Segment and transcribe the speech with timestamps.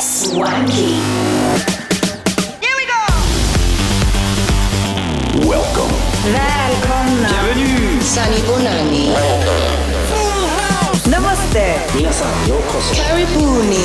[0.00, 0.96] Swanky.
[2.64, 3.02] Here we go.
[5.46, 5.92] Welcome.
[6.24, 7.28] Välkomna.
[7.28, 8.00] Bienvenue.
[8.00, 9.12] Sani Bonani.
[11.10, 11.76] Namaste.
[11.94, 12.94] Minasan yokoso.
[12.96, 13.84] Karibuni.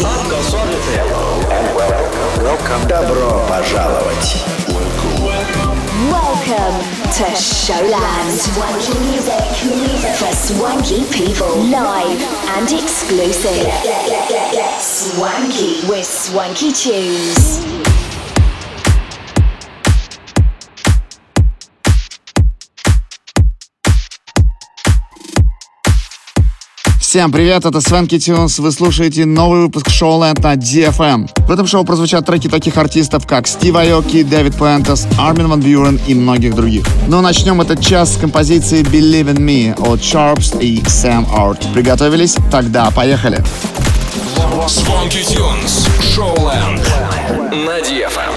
[2.41, 2.87] Welcome.
[2.87, 4.60] Добро пожаловать.
[6.41, 6.81] Welcome
[7.13, 8.31] to Showland.
[8.31, 11.55] Swanky music for swanky people.
[11.65, 12.19] Live
[12.57, 13.71] and exclusive.
[14.81, 17.80] Swanky with swanky tunes.
[27.11, 28.59] Всем привет, это Свенки Тюнс.
[28.59, 31.29] Вы слушаете новый выпуск Showland на DFM.
[31.45, 35.99] В этом шоу прозвучат треки таких артистов, как Стив Айоки, Дэвид Пуэнтес, Армин Ван Бюрен
[36.07, 36.85] и многих других.
[37.09, 41.61] Но начнем этот час с композиции Believe in Me от Sharps и Sam Art.
[41.73, 42.37] Приготовились?
[42.49, 43.43] Тогда поехали.
[44.67, 45.89] Swanky Tunes.
[46.15, 46.79] Showland.
[47.51, 48.30] На DFM.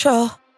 [0.00, 0.49] Central.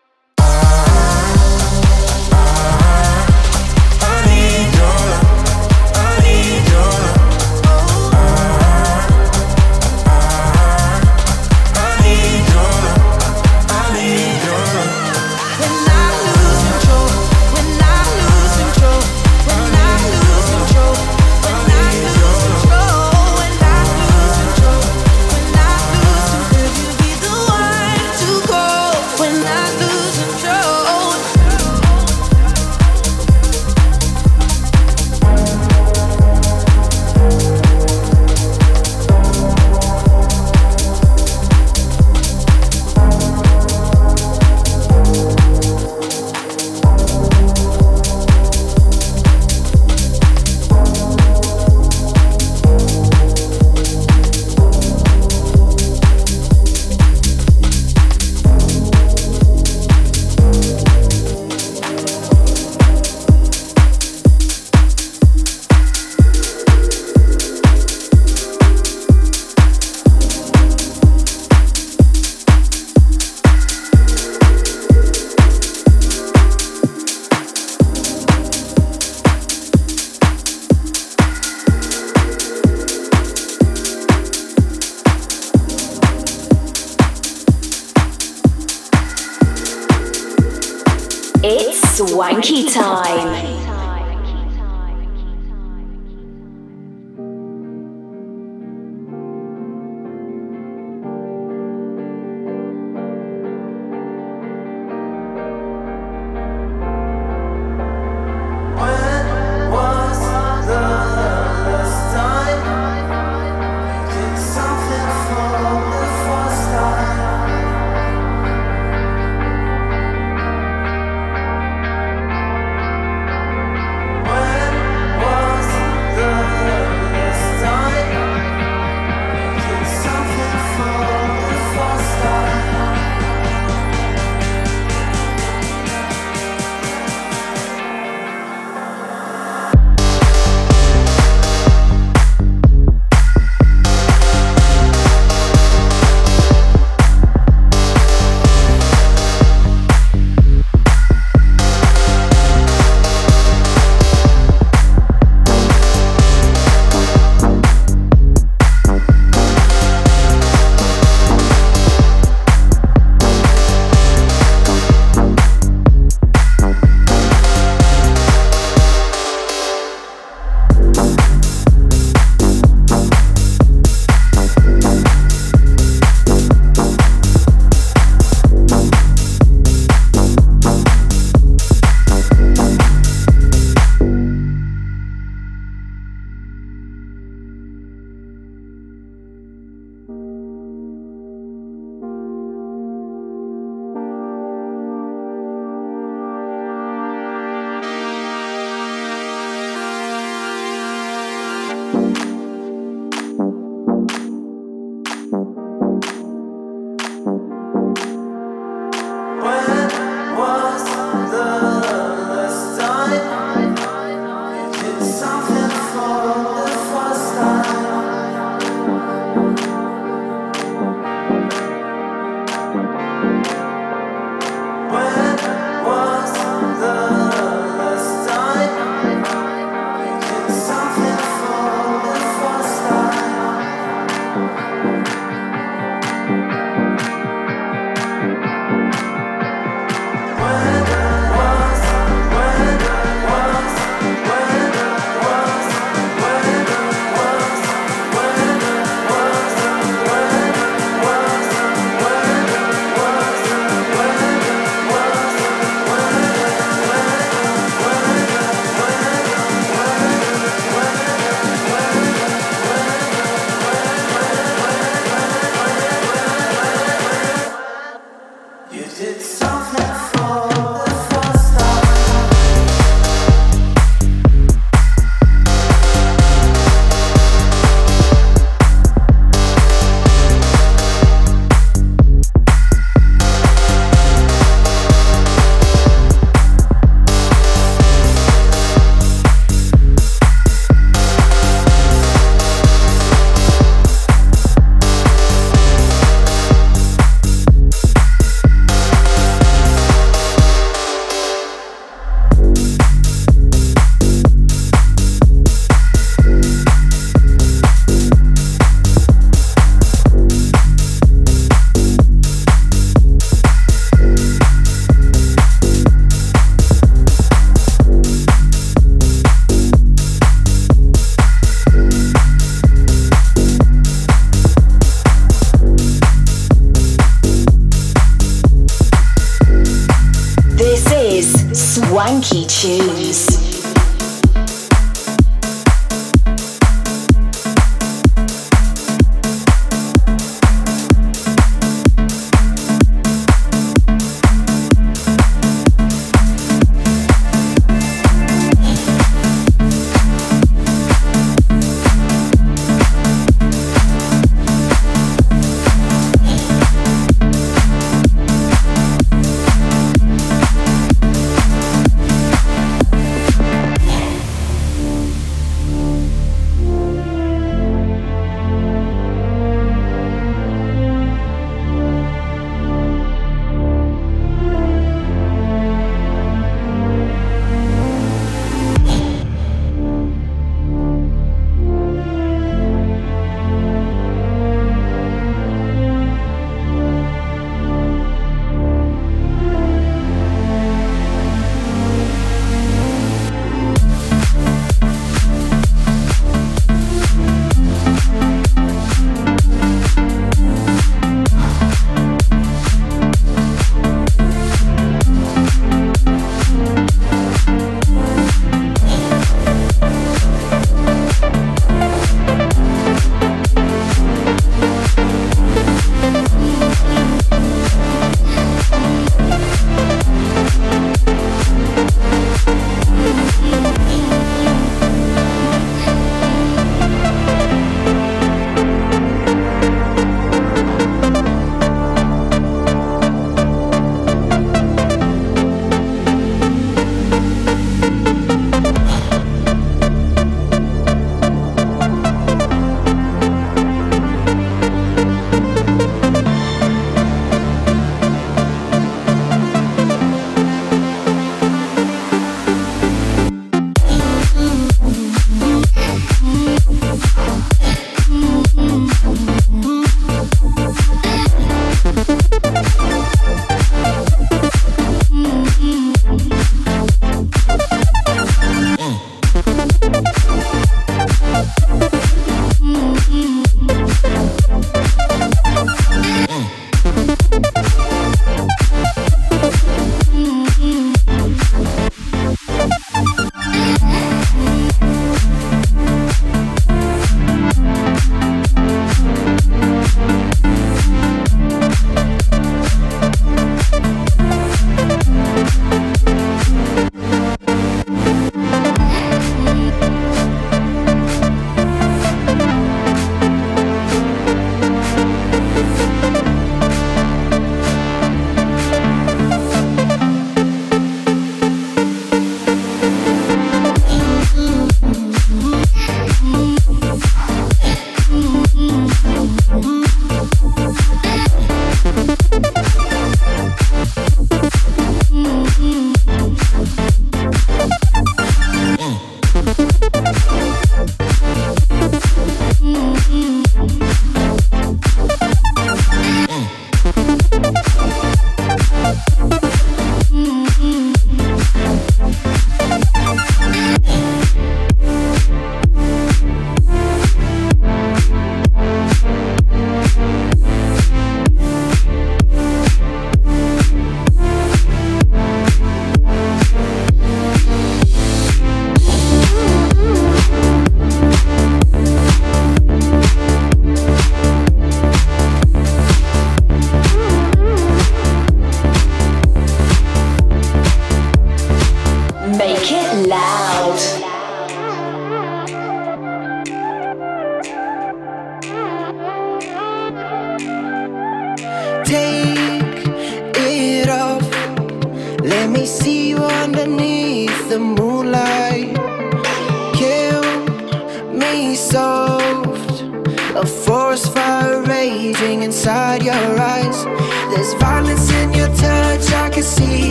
[92.10, 93.81] Wanky time.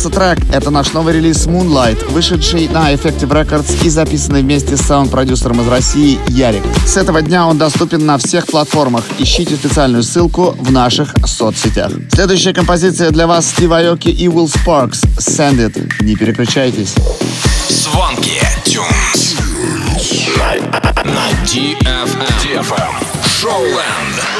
[0.00, 0.54] понравился трек.
[0.54, 5.68] Это наш новый релиз Moonlight, вышедший на Effective Records и записанный вместе с саунд-продюсером из
[5.68, 6.62] России Ярик.
[6.86, 9.04] С этого дня он доступен на всех платформах.
[9.18, 11.92] Ищите специальную ссылку в наших соцсетях.
[12.12, 15.04] Следующая композиция для вас Стива Айоки и Will Sparks.
[15.18, 16.02] Send It.
[16.02, 16.94] Не переключайтесь.
[17.68, 18.40] Звонки.
[18.64, 19.36] Тюнс.
[21.04, 22.26] На DFM.
[22.42, 23.40] DFM.
[23.40, 24.39] Шоуленд.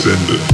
[0.00, 0.49] transcendent.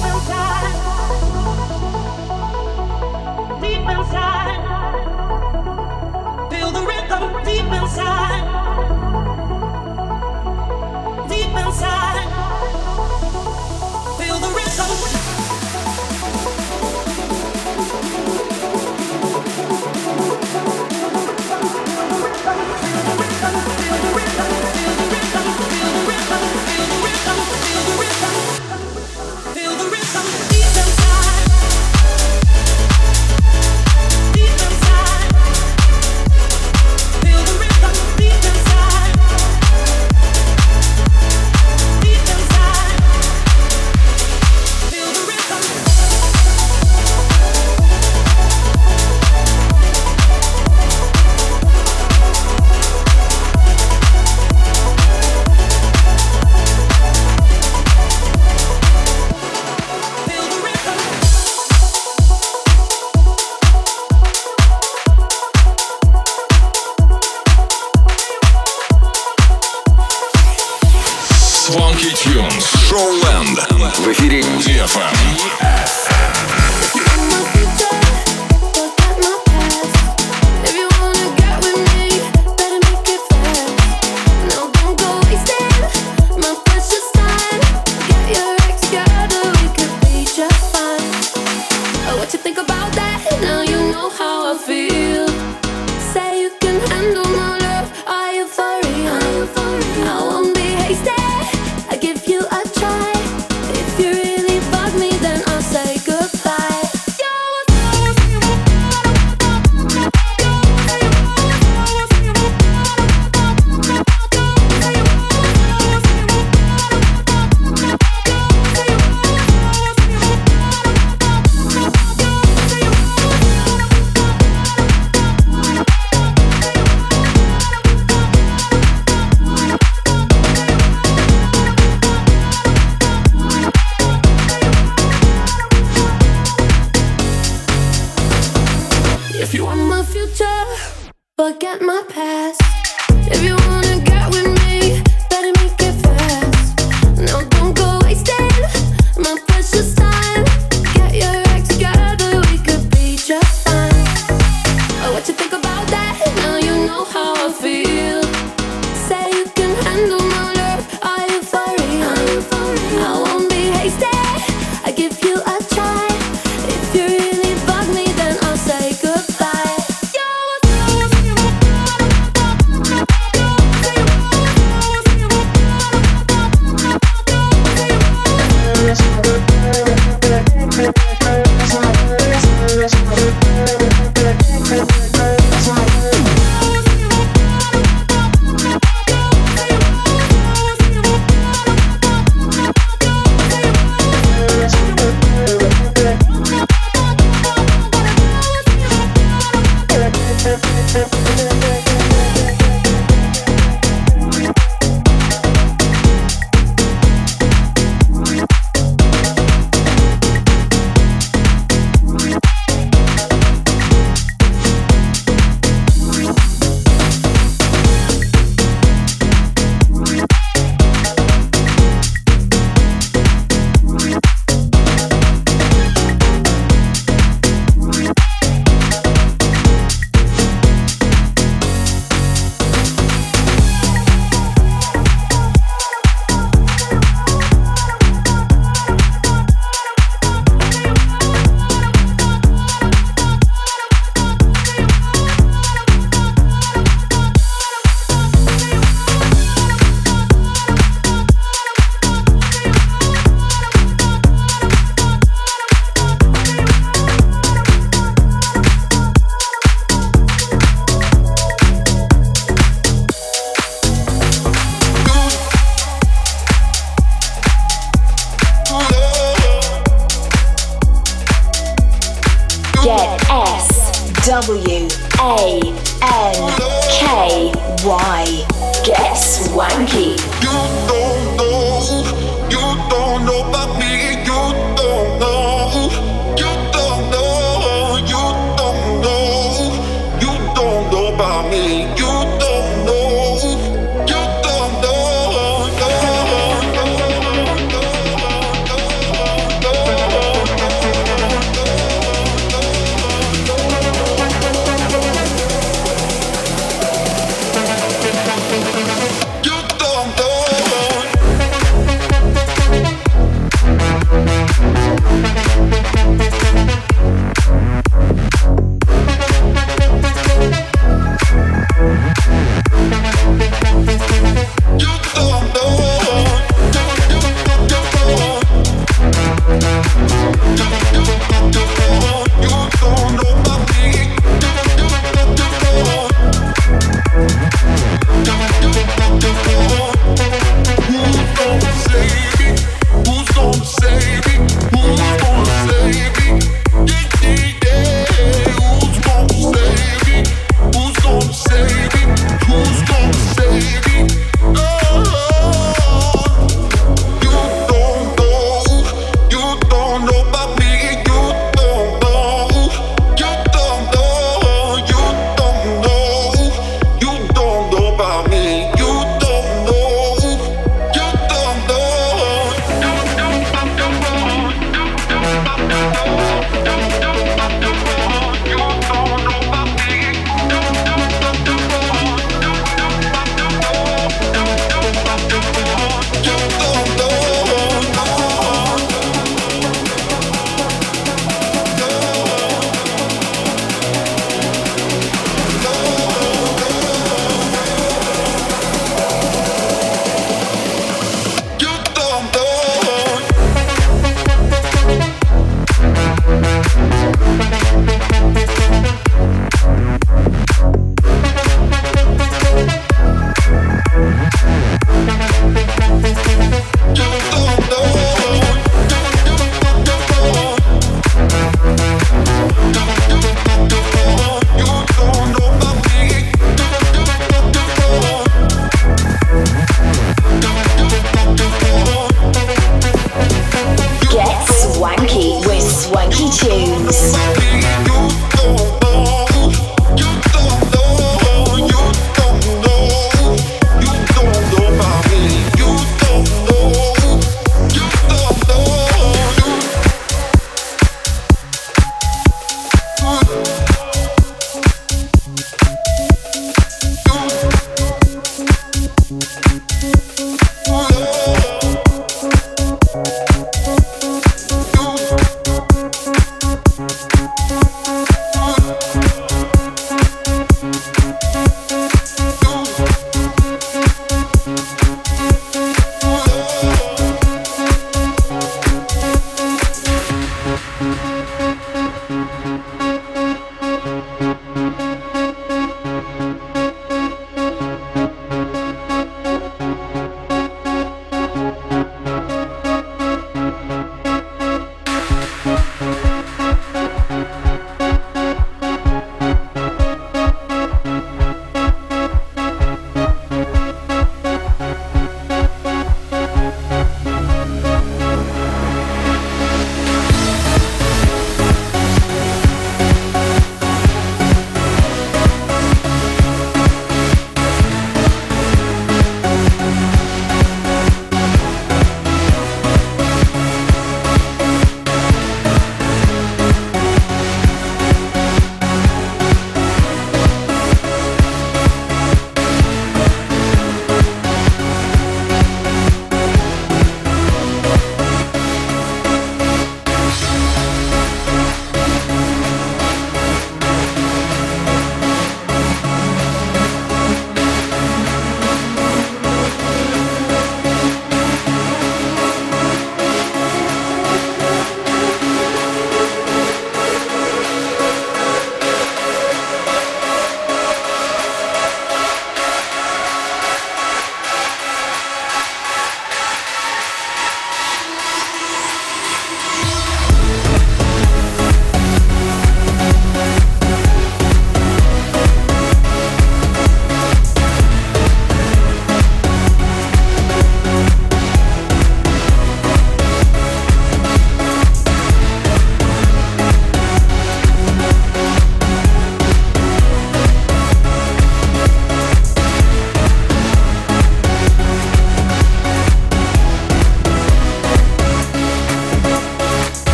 [0.00, 0.57] will die.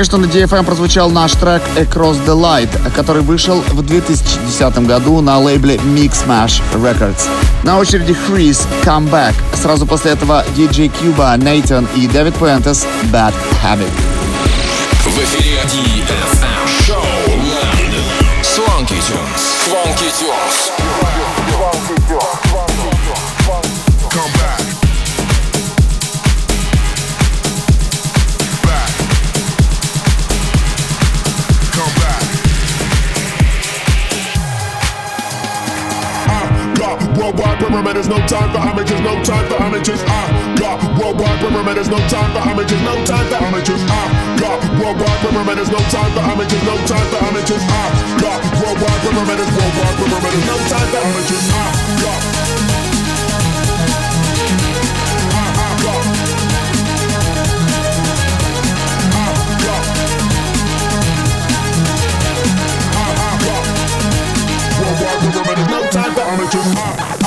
[0.00, 5.20] Только что на DFM прозвучал наш трек Across the Light, который вышел в 2010 году
[5.20, 7.28] на лейбле Mix Mash Records.
[7.64, 9.34] На очереди Freeze Come Back.
[9.52, 13.92] Сразу после этого DJ Cuba, Nathan и Дэвид Пуэнтес Bad Habit.
[15.04, 17.04] В эфире DFM Шоу
[17.36, 17.92] Land.
[18.42, 19.42] Swanky Tunes.
[19.68, 20.70] Swanky Tunes.
[37.18, 40.02] Worldwide pyramid, there's no time for amateurs, no time for amateurs.
[40.06, 43.82] I got worldwide pyramid, there's no time for amateurs, no time for amateurs.
[43.86, 44.02] I
[44.38, 47.64] got worldwide pyramid, there's no time for amateurs, no time for amateurs.
[47.64, 47.84] I
[48.20, 51.46] got worldwide pyramid, there's worldwide pyramid, there's no time for amateurs.
[51.50, 51.66] I
[52.02, 52.49] got
[66.36, 67.19] no time for amateurs.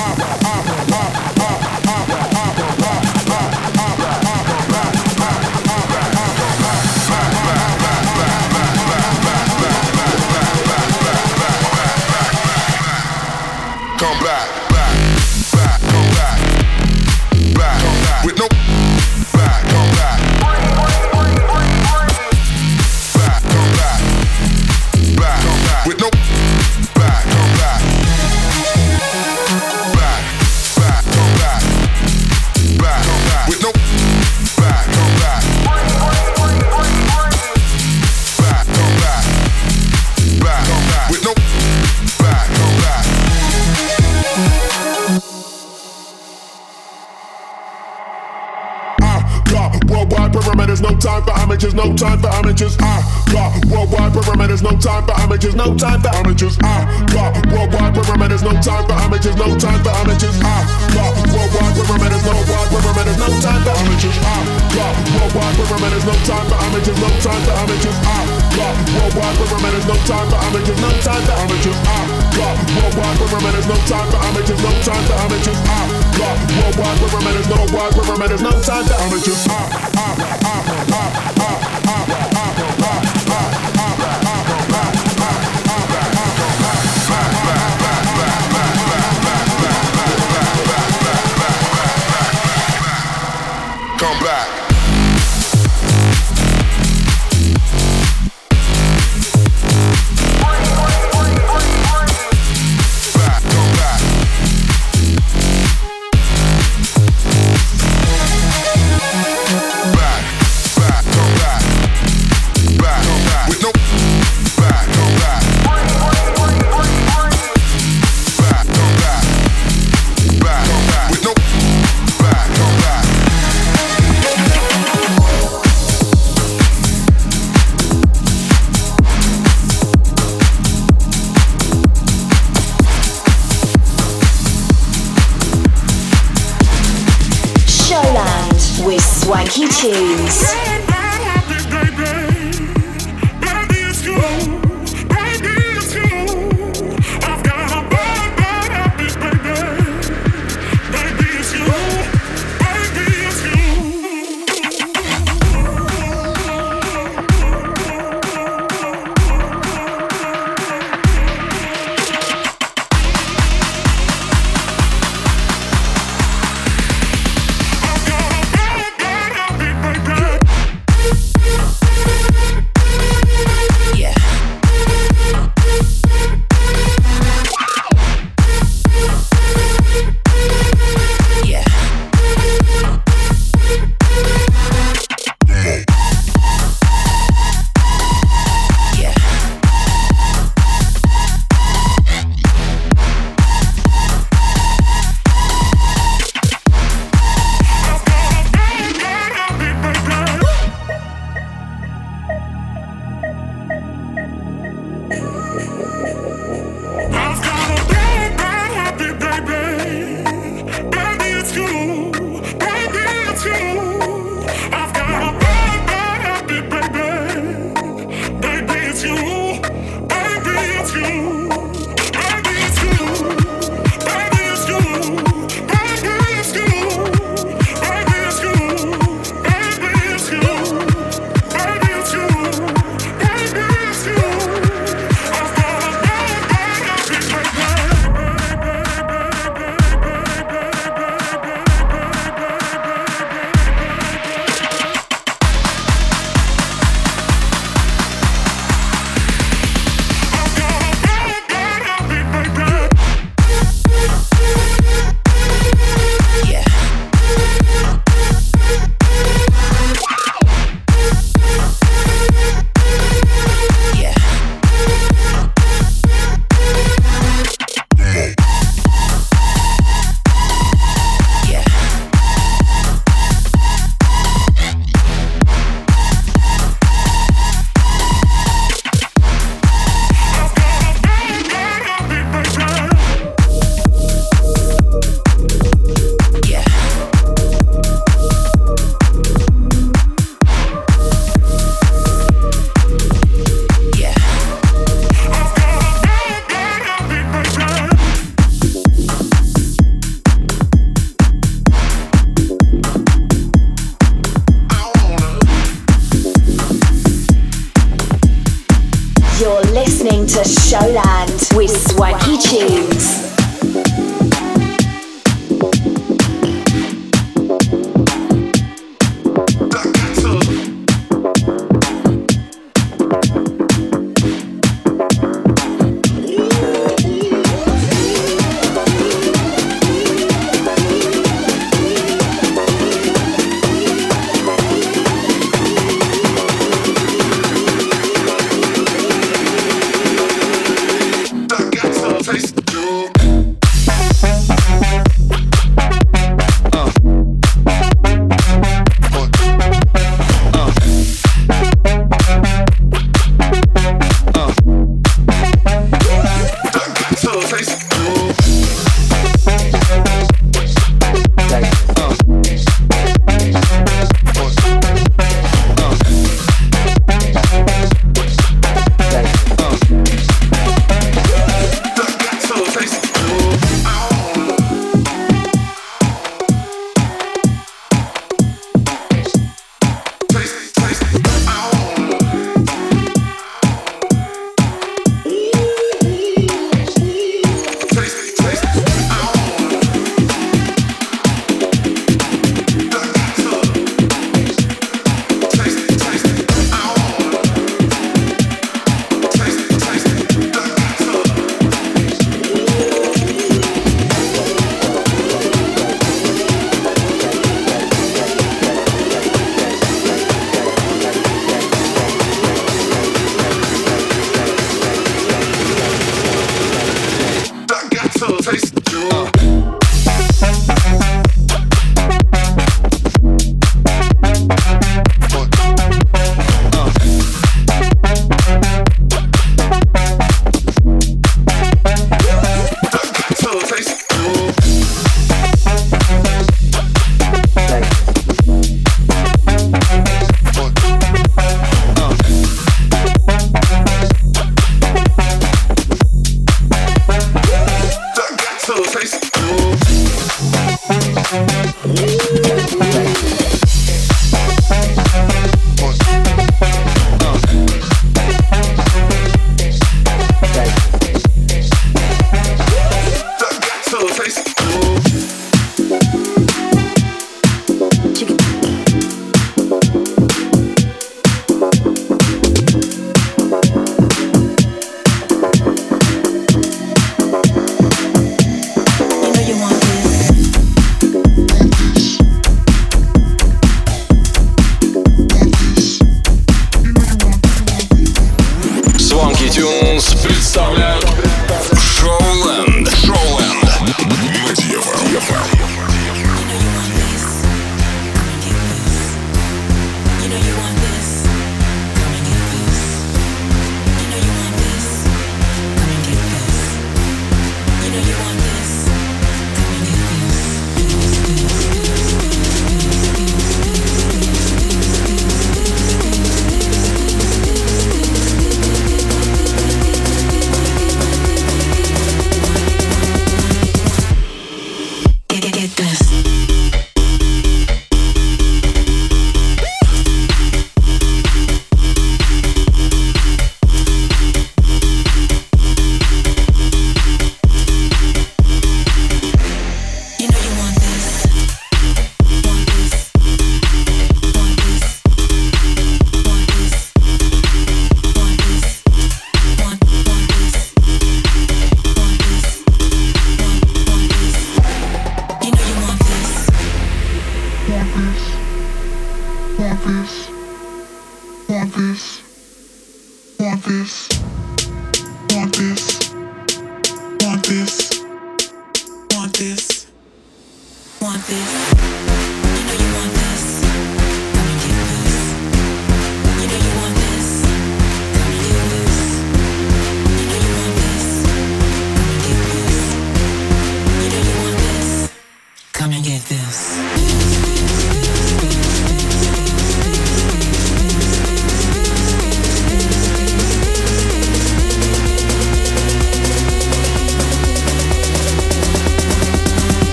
[65.13, 67.97] Worldwide for women, there's no time for amateurs, no time for amateurs.
[68.03, 68.19] I
[68.57, 68.73] got.
[68.93, 71.79] Worldwide for women, there's no time for amateurs, no time for amateurs.
[71.83, 71.99] I
[72.37, 72.55] got.
[72.77, 75.59] Worldwide for women, there's no time for amateurs, no time for amateurs.
[75.63, 75.81] I
[76.17, 76.35] got.
[76.57, 79.41] Worldwide for women, there's no wide for women, there's no time for amateurs.
[79.47, 80.57] I, I, I, I,
[80.93, 83.03] I, I, I, I, I, I.
[94.03, 94.52] come back.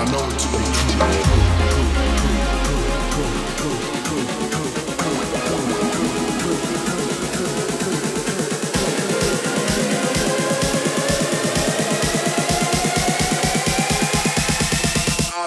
[0.00, 0.04] I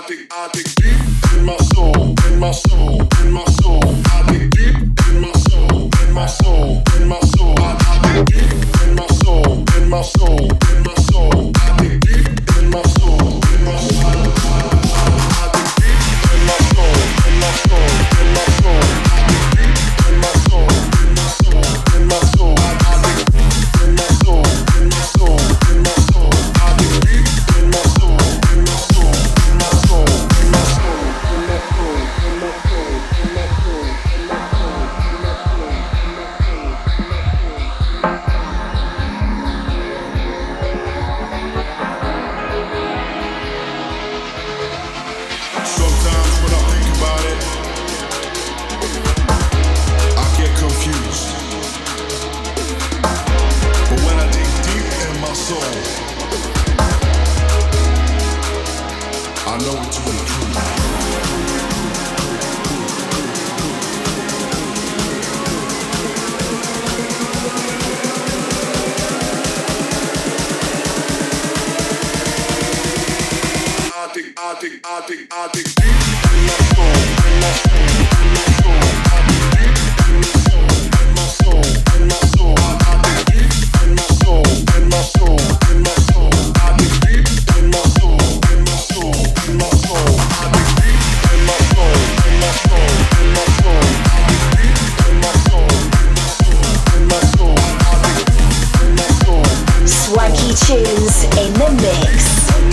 [0.08, 3.82] dig, I dig deep in my soul, in my soul, in my soul.
[4.06, 4.76] I dig deep
[5.08, 7.56] in my soul, in my soul, in my soul.
[7.58, 11.63] I dig deep in my soul, in my soul, in my soul.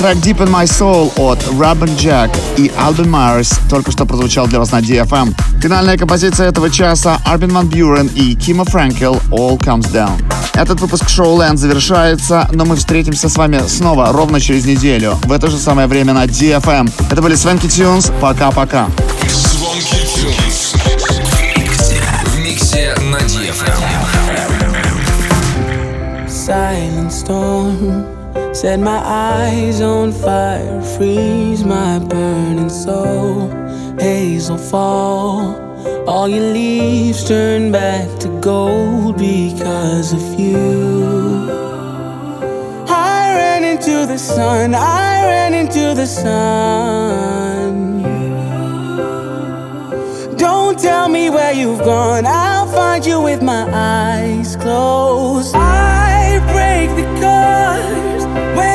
[0.00, 4.58] Трек Deep in My Soul от Robin Jack и Alvin Myers только что прозвучал для
[4.58, 5.34] вас на DFM.
[5.60, 10.18] Финальная композиция этого часа Арбин Ван Бюрен и Кима Фрэнкел All Comes Down.
[10.54, 15.32] Этот выпуск шоу Land завершается, но мы встретимся с вами снова ровно через неделю в
[15.32, 16.90] это же самое время на DFM.
[17.10, 18.10] Это были Свенки Тюнс.
[18.22, 18.88] Пока-пока.
[26.26, 28.19] Silent storm.
[28.52, 33.48] Set my eyes on fire, freeze my burning soul.
[33.96, 35.54] Hazel fall,
[36.08, 41.48] all your leaves turn back to gold because of you.
[42.88, 48.02] I ran into the sun, I ran into the sun.
[50.36, 55.54] Don't tell me where you've gone, I'll find you with my eyes closed.
[55.54, 57.99] I break the curse
[58.30, 58.69] when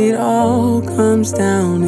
[0.00, 1.84] it all comes down,